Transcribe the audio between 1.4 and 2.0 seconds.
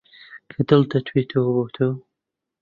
بۆ تۆ